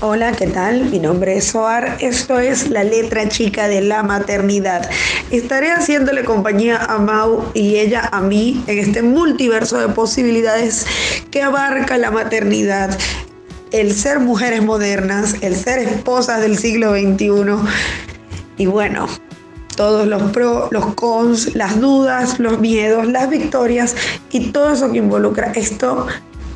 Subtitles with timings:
[0.00, 0.90] Hola, ¿qué tal?
[0.90, 1.98] Mi nombre es Soar.
[2.00, 4.90] Esto es la letra chica de la maternidad.
[5.30, 10.84] Estaré haciéndole compañía a Mau y ella a mí en este multiverso de posibilidades
[11.30, 12.98] que abarca la maternidad,
[13.70, 17.56] el ser mujeres modernas, el ser esposas del siglo XXI.
[18.58, 19.06] Y bueno,
[19.76, 23.94] todos los pros, los cons, las dudas, los miedos, las victorias
[24.30, 26.08] y todo eso que involucra esto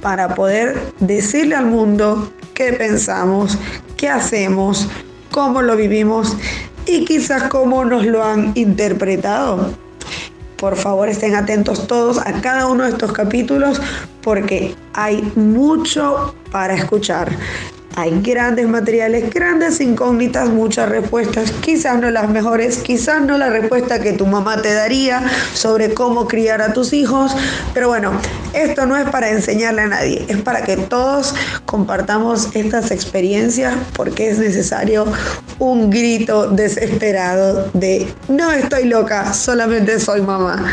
[0.02, 3.56] para poder decirle al mundo qué pensamos,
[3.96, 4.88] qué hacemos,
[5.30, 6.36] cómo lo vivimos
[6.86, 9.74] y quizás cómo nos lo han interpretado.
[10.56, 13.80] Por favor, estén atentos todos a cada uno de estos capítulos
[14.22, 17.30] porque hay mucho para escuchar.
[17.98, 24.00] Hay grandes materiales, grandes incógnitas, muchas respuestas, quizás no las mejores, quizás no la respuesta
[24.00, 27.32] que tu mamá te daría sobre cómo criar a tus hijos,
[27.74, 28.12] pero bueno,
[28.52, 31.34] esto no es para enseñarle a nadie, es para que todos
[31.66, 35.04] compartamos estas experiencias porque es necesario
[35.58, 40.72] un grito desesperado de no estoy loca, solamente soy mamá.